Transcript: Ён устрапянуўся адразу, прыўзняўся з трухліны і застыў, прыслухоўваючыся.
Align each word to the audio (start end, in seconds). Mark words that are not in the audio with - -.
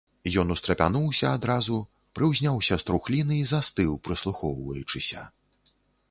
Ён 0.41 0.51
устрапянуўся 0.53 1.33
адразу, 1.39 1.75
прыўзняўся 2.19 2.75
з 2.83 2.87
трухліны 2.87 3.37
і 3.41 3.43
застыў, 3.51 3.91
прыслухоўваючыся. 4.09 5.21